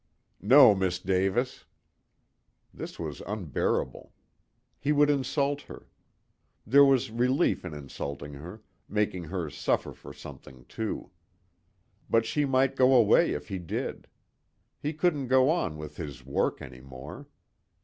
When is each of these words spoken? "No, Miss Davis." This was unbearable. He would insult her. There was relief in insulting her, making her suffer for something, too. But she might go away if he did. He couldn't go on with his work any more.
"No, 0.41 0.73
Miss 0.73 0.97
Davis." 0.97 1.65
This 2.73 2.97
was 2.97 3.21
unbearable. 3.27 4.11
He 4.79 4.91
would 4.91 5.11
insult 5.11 5.61
her. 5.61 5.85
There 6.65 6.83
was 6.83 7.11
relief 7.11 7.63
in 7.63 7.75
insulting 7.75 8.33
her, 8.33 8.63
making 8.89 9.25
her 9.25 9.47
suffer 9.51 9.93
for 9.93 10.11
something, 10.11 10.65
too. 10.65 11.11
But 12.09 12.25
she 12.25 12.45
might 12.45 12.75
go 12.75 12.95
away 12.95 13.33
if 13.33 13.49
he 13.49 13.59
did. 13.59 14.07
He 14.81 14.91
couldn't 14.91 15.27
go 15.27 15.51
on 15.51 15.77
with 15.77 15.97
his 15.97 16.25
work 16.25 16.63
any 16.63 16.81
more. 16.81 17.27